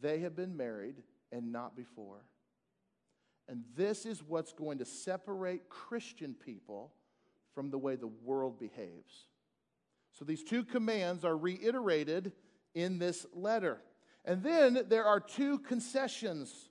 [0.00, 0.96] they have been married
[1.32, 2.22] and not before.
[3.48, 6.92] And this is what's going to separate Christian people
[7.54, 9.26] from the way the world behaves.
[10.12, 12.32] So these two commands are reiterated
[12.74, 13.78] in this letter.
[14.24, 16.70] And then there are two concessions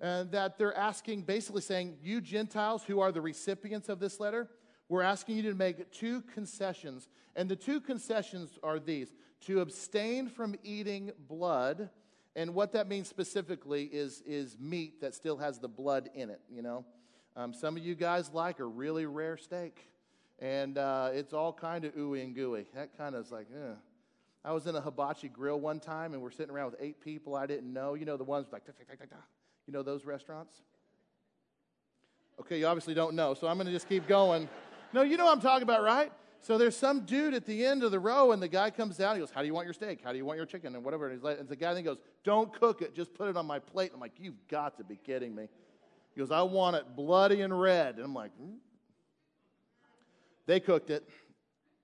[0.00, 4.50] uh, that they're asking, basically saying, You Gentiles who are the recipients of this letter,
[4.92, 7.08] we're asking you to make two concessions.
[7.34, 9.14] And the two concessions are these
[9.46, 11.88] to abstain from eating blood.
[12.36, 16.42] And what that means specifically is, is meat that still has the blood in it,
[16.50, 16.84] you know.
[17.36, 19.88] Um, some of you guys like a really rare steak,
[20.38, 22.66] and uh, it's all kind of ooey and gooey.
[22.74, 23.74] That kind of is like, eh.
[24.44, 27.34] I was in a hibachi grill one time, and we're sitting around with eight people
[27.34, 27.94] I didn't know.
[27.94, 28.64] You know the ones like,
[29.66, 30.60] you know those restaurants?
[32.40, 34.50] Okay, you obviously don't know, so I'm going to just keep going.
[34.92, 36.12] No, you know what I'm talking about, right?
[36.42, 39.14] So there's some dude at the end of the row, and the guy comes down.
[39.14, 40.00] He goes, "How do you want your steak?
[40.02, 41.06] How do you want your chicken?" And whatever.
[41.06, 42.94] And, he's like, and the guy then goes, "Don't cook it.
[42.94, 45.46] Just put it on my plate." And I'm like, "You've got to be kidding me."
[46.14, 48.56] He goes, "I want it bloody and red." And I'm like, hmm?
[50.46, 51.08] "They cooked it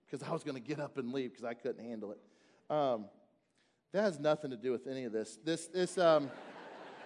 [0.04, 2.18] because I was going to get up and leave because I couldn't handle it."
[2.68, 3.06] Um,
[3.92, 5.38] that has nothing to do with any of this.
[5.44, 6.30] This, this, um,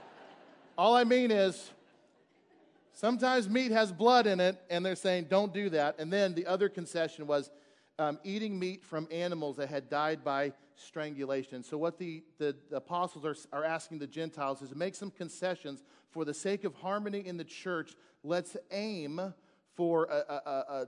[0.79, 1.71] all I mean is,
[2.93, 5.97] sometimes meat has blood in it, and they're saying, don't do that.
[5.99, 7.51] And then the other concession was
[7.99, 11.63] um, eating meat from animals that had died by strangulation.
[11.63, 15.83] So, what the, the, the apostles are, are asking the Gentiles is make some concessions
[16.11, 17.95] for the sake of harmony in the church.
[18.25, 19.35] Let's aim
[19.75, 20.87] for a, a, a,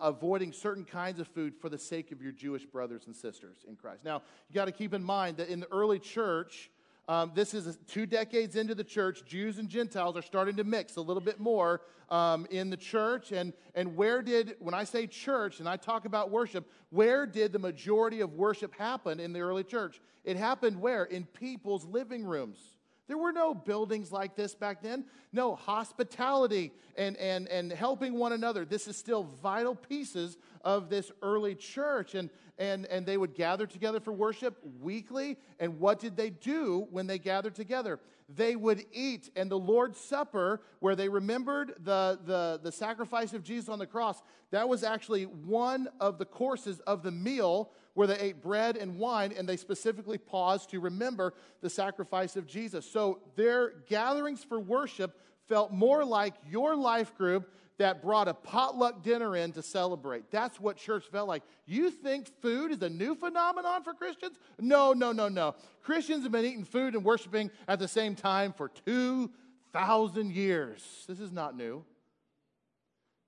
[0.00, 3.76] avoiding certain kinds of food for the sake of your Jewish brothers and sisters in
[3.76, 4.04] Christ.
[4.04, 6.70] Now, you got to keep in mind that in the early church,
[7.08, 9.24] um, this is two decades into the church.
[9.24, 13.32] Jews and Gentiles are starting to mix a little bit more um, in the church.
[13.32, 17.52] And, and where did, when I say church and I talk about worship, where did
[17.52, 20.00] the majority of worship happen in the early church?
[20.24, 21.04] It happened where?
[21.04, 22.58] In people's living rooms.
[23.06, 25.04] There were no buildings like this back then.
[25.32, 28.64] No, hospitality and, and, and helping one another.
[28.64, 32.14] This is still vital pieces of this early church.
[32.14, 35.36] And, and, and they would gather together for worship weekly.
[35.60, 38.00] And what did they do when they gathered together?
[38.28, 39.30] They would eat.
[39.36, 43.86] And the Lord's Supper, where they remembered the, the, the sacrifice of Jesus on the
[43.86, 48.76] cross, that was actually one of the courses of the meal where they ate bread
[48.76, 51.32] and wine, and they specifically paused to remember
[51.62, 52.84] the sacrifice of Jesus.
[52.88, 59.02] So their gatherings for worship felt more like your life group that brought a potluck
[59.02, 60.30] dinner in to celebrate.
[60.30, 61.42] That's what church felt like.
[61.64, 64.36] You think food is a new phenomenon for Christians?
[64.60, 65.54] No, no, no, no.
[65.82, 71.04] Christians have been eating food and worshiping at the same time for 2,000 years.
[71.08, 71.82] This is not new.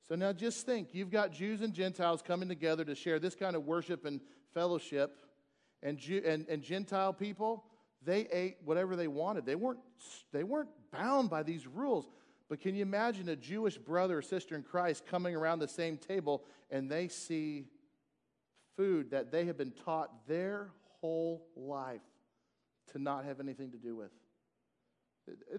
[0.08, 3.54] So now just think you've got Jews and Gentiles coming together to share this kind
[3.54, 4.20] of worship and
[4.54, 5.16] fellowship.
[5.82, 7.64] And, Jew, and, and Gentile people,
[8.04, 9.46] they ate whatever they wanted.
[9.46, 9.80] They weren't,
[10.32, 12.08] they weren't bound by these rules.
[12.48, 15.98] But can you imagine a Jewish brother or sister in Christ coming around the same
[15.98, 17.66] table and they see
[18.76, 22.00] food that they have been taught their whole life
[22.92, 24.10] to not have anything to do with?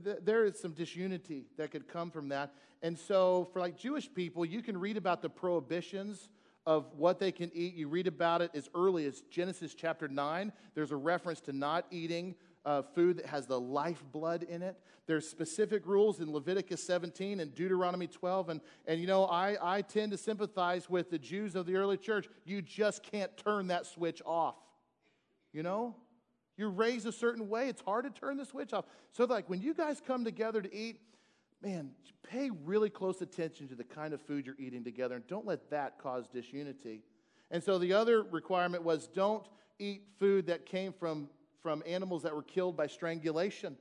[0.02, 2.54] There is some disunity that could come from that.
[2.82, 6.30] And so, for like Jewish people, you can read about the prohibitions
[6.70, 7.74] of what they can eat.
[7.74, 10.52] You read about it as early as Genesis chapter 9.
[10.76, 14.78] There's a reference to not eating uh, food that has the lifeblood in it.
[15.08, 18.50] There's specific rules in Leviticus 17 and Deuteronomy 12.
[18.50, 21.98] And, and you know, I, I tend to sympathize with the Jews of the early
[21.98, 22.28] church.
[22.46, 24.58] You just can't turn that switch off.
[25.52, 25.96] You know?
[26.56, 27.68] You're raised a certain way.
[27.70, 28.86] It's hard to turn the switch off.
[29.12, 31.00] So, like, when you guys come together to eat,
[31.62, 31.92] man,
[32.24, 35.70] pay really close attention to the kind of food you're eating together and don't let
[35.70, 37.02] that cause disunity.
[37.52, 39.46] And so the other requirement was don't
[39.80, 41.30] eat food that came from,
[41.62, 43.76] from animals that were killed by strangulation.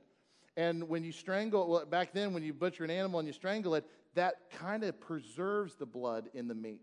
[0.57, 3.75] And when you strangle, well, back then, when you butcher an animal and you strangle
[3.75, 6.81] it, that kind of preserves the blood in the meat.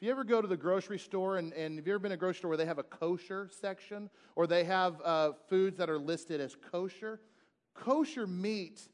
[0.00, 2.14] If you ever go to the grocery store, and, and have you ever been to
[2.14, 5.88] a grocery store where they have a kosher section, or they have uh, foods that
[5.88, 7.20] are listed as kosher?
[7.74, 8.88] Kosher meat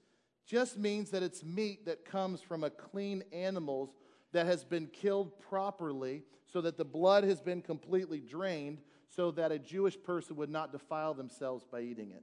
[0.47, 3.95] just means that it's meat that comes from a clean animal
[4.33, 9.53] that has been killed properly so that the blood has been completely drained so that
[9.53, 12.23] a Jewish person would not defile themselves by eating it.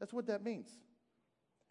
[0.00, 0.70] That's what that means.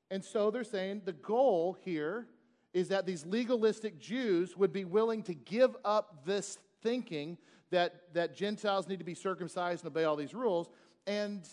[0.09, 2.27] And so they're saying the goal here
[2.73, 7.37] is that these legalistic Jews would be willing to give up this thinking
[7.69, 10.69] that, that Gentiles need to be circumcised and obey all these rules,
[11.07, 11.47] and,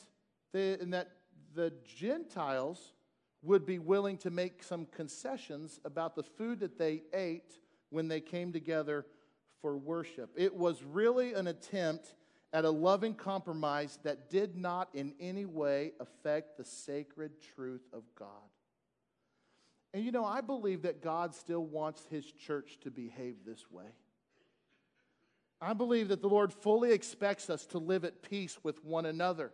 [0.53, 1.11] the, and that
[1.55, 2.93] the Gentiles
[3.43, 7.59] would be willing to make some concessions about the food that they ate
[7.91, 9.07] when they came together
[9.63, 10.31] for worship.
[10.37, 12.15] It was really an attempt
[12.53, 18.03] at a loving compromise that did not in any way affect the sacred truth of
[18.15, 18.29] God.
[19.95, 23.87] And you know, I believe that God still wants his church to behave this way.
[25.61, 29.53] I believe that the Lord fully expects us to live at peace with one another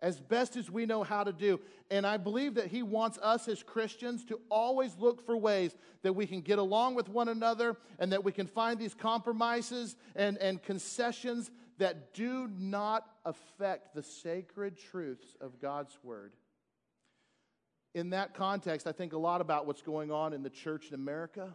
[0.00, 1.60] as best as we know how to do.
[1.90, 6.12] And I believe that He wants us as Christians to always look for ways that
[6.12, 10.36] we can get along with one another and that we can find these compromises and,
[10.38, 16.32] and concessions that do not affect the sacred truths of God's Word.
[17.94, 20.94] In that context, I think a lot about what's going on in the church in
[20.94, 21.54] America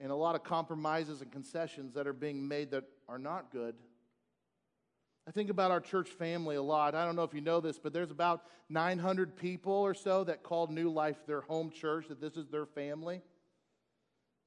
[0.00, 3.74] and a lot of compromises and concessions that are being made that are not good.
[5.28, 6.94] I think about our church family a lot.
[6.94, 10.42] I don't know if you know this, but there's about 900 people or so that
[10.42, 13.20] call New Life their home church, that this is their family.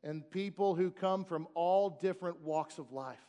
[0.04, 3.20] And people who come from all different walks of life.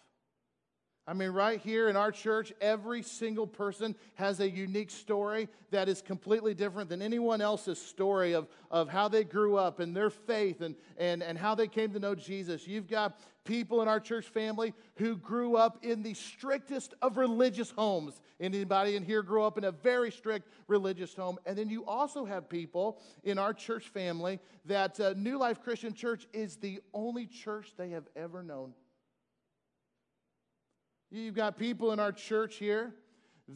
[1.04, 5.88] I mean, right here in our church, every single person has a unique story that
[5.88, 10.10] is completely different than anyone else's story of, of how they grew up and their
[10.10, 12.68] faith and, and, and how they came to know Jesus.
[12.68, 17.72] You've got people in our church family who grew up in the strictest of religious
[17.72, 18.20] homes.
[18.38, 21.36] Anybody in here grew up in a very strict religious home?
[21.46, 25.94] And then you also have people in our church family that uh, New Life Christian
[25.94, 28.72] Church is the only church they have ever known.
[31.14, 32.94] You've got people in our church here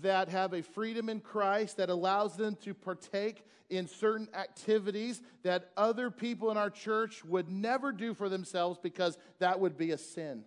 [0.03, 5.71] that have a freedom in Christ that allows them to partake in certain activities that
[5.75, 9.99] other people in our church would never do for themselves because that would be a
[9.99, 10.45] sin.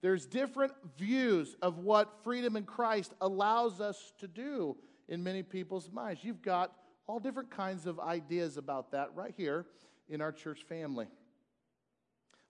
[0.00, 4.78] There's different views of what freedom in Christ allows us to do
[5.08, 6.24] in many people's minds.
[6.24, 6.72] You've got
[7.06, 9.66] all different kinds of ideas about that right here
[10.08, 11.08] in our church family.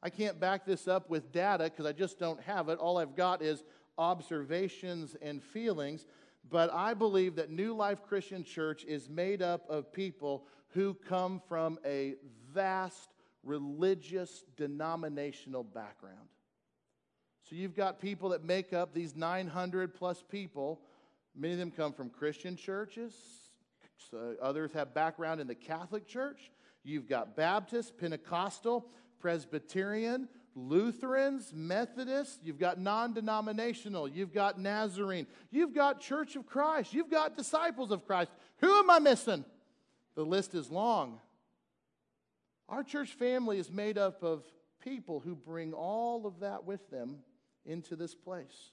[0.03, 2.79] I can't back this up with data because I just don't have it.
[2.79, 3.63] All I've got is
[3.97, 6.07] observations and feelings.
[6.51, 11.41] But I believe that New Life Christian Church is made up of people who come
[11.49, 12.15] from a
[12.53, 13.11] vast
[13.45, 16.29] religious denominational background.
[17.49, 20.81] So you've got people that make up these 900 plus people.
[21.37, 23.15] Many of them come from Christian churches.
[24.11, 26.51] So others have background in the Catholic Church.
[26.85, 28.87] You've got Baptist, Pentecostal,
[29.23, 36.93] Presbyterian, Lutherans, Methodists, you've got non denominational, you've got Nazarene, you've got Church of Christ,
[36.93, 38.31] you've got disciples of Christ.
[38.59, 39.45] Who am I missing?
[40.15, 41.21] The list is long.
[42.69, 44.45] Our church family is made up of
[44.83, 47.19] people who bring all of that with them
[47.65, 48.73] into this place.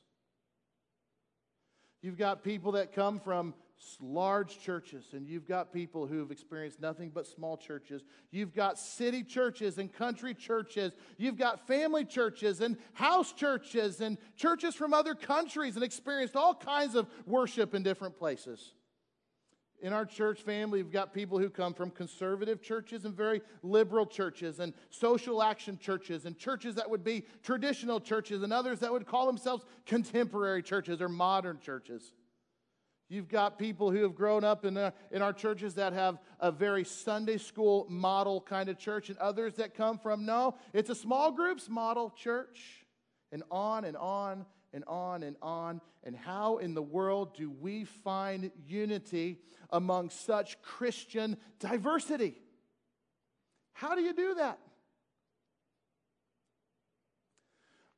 [2.01, 3.53] You've got people that come from
[4.01, 8.03] large churches, and you've got people who've experienced nothing but small churches.
[8.31, 10.93] You've got city churches and country churches.
[11.17, 16.55] You've got family churches and house churches and churches from other countries and experienced all
[16.55, 18.73] kinds of worship in different places.
[19.81, 24.05] In our church family, we've got people who come from conservative churches and very liberal
[24.05, 28.91] churches, and social action churches, and churches that would be traditional churches, and others that
[28.91, 32.11] would call themselves contemporary churches or modern churches.
[33.09, 36.51] You've got people who have grown up in, uh, in our churches that have a
[36.51, 40.95] very Sunday school model kind of church, and others that come from, no, it's a
[40.95, 42.85] small groups model church,
[43.31, 45.81] and on and on and on and on.
[46.03, 49.39] And how in the world do we find unity
[49.71, 52.35] among such Christian diversity?
[53.73, 54.59] How do you do that?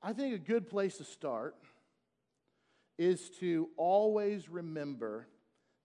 [0.01, 1.55] I think a good place to start
[2.97, 5.27] is to always remember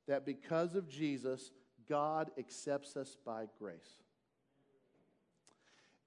[0.06, 1.50] that because of Jesus,
[1.88, 4.02] God accepts us by grace.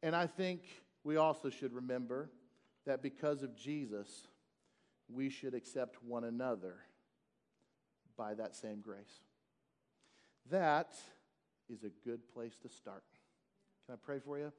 [0.01, 0.61] And I think
[1.03, 2.29] we also should remember
[2.85, 4.27] that because of Jesus,
[5.09, 6.75] we should accept one another
[8.17, 9.21] by that same grace.
[10.49, 10.95] That
[11.69, 13.03] is a good place to start.
[13.85, 14.51] Can I pray for you?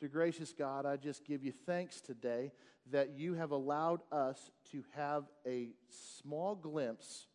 [0.00, 2.50] Dear gracious God, I just give you thanks today
[2.90, 5.70] that you have allowed us to have a
[6.22, 7.28] small glimpse,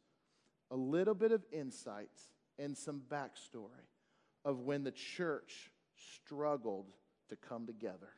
[0.69, 2.11] a little bit of insight,
[2.59, 3.87] and some backstory
[4.43, 6.91] of when the church struggled
[7.29, 8.09] to come together.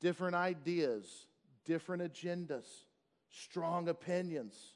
[0.00, 1.26] Different ideas,
[1.64, 2.66] different agendas,
[3.30, 4.74] strong opinions,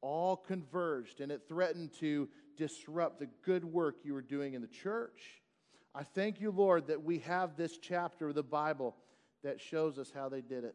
[0.00, 4.68] all converged, and it threatened to disrupt the good work you were doing in the
[4.68, 5.39] church.
[5.94, 8.94] I thank you, Lord, that we have this chapter of the Bible
[9.42, 10.74] that shows us how they did it.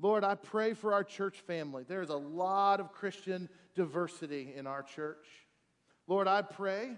[0.00, 1.84] Lord, I pray for our church family.
[1.86, 5.26] There's a lot of Christian diversity in our church.
[6.06, 6.96] Lord, I pray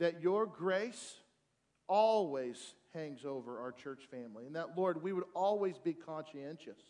[0.00, 1.14] that your grace
[1.88, 6.80] always hangs over our church family, and that, Lord, we would always be conscientious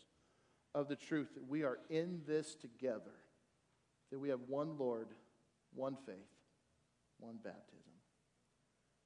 [0.75, 3.13] of the truth that we are in this together,
[4.11, 5.09] that we have one Lord,
[5.73, 6.15] one faith,
[7.19, 7.82] one baptism.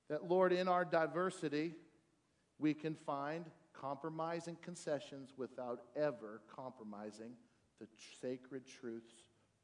[0.10, 1.74] That, Lord, in our diversity,
[2.60, 7.32] we can find compromise and concessions without ever compromising
[7.80, 7.88] the
[8.22, 9.14] sacred truths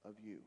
[0.06, 0.40] of you.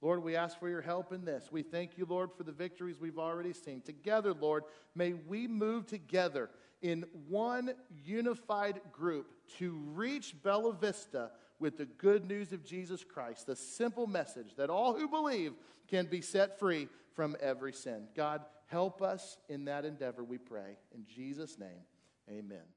[0.00, 1.50] Lord, we ask for your help in this.
[1.50, 3.80] We thank you, Lord, for the victories we've already seen.
[3.80, 6.50] Together, Lord, may we move together
[6.82, 7.72] in one
[8.04, 14.06] unified group to reach Bella Vista with the good news of Jesus Christ, the simple
[14.06, 15.54] message that all who believe
[15.88, 18.06] can be set free from every sin.
[18.14, 20.76] God, help us in that endeavor, we pray.
[20.94, 21.82] In Jesus' name,
[22.30, 22.68] amen.